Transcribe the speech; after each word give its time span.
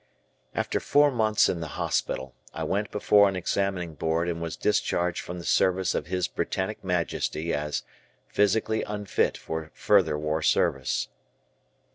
After 0.55 0.79
four 0.79 1.11
months 1.11 1.47
in 1.47 1.59
the 1.59 1.77
hospital, 1.77 2.33
I 2.55 2.63
went 2.63 2.89
before 2.89 3.29
an 3.29 3.35
examining 3.35 3.93
board 3.93 4.27
and 4.27 4.41
was 4.41 4.57
discharged 4.57 5.21
from 5.21 5.37
the 5.37 5.45
service 5.45 5.93
of 5.93 6.07
his 6.07 6.27
Britannic 6.27 6.83
Majesty 6.83 7.53
as 7.53 7.83
"physically 8.25 8.81
unfit 8.81 9.37
for 9.37 9.69
further 9.75 10.17
war 10.17 10.41
service." 10.41 11.07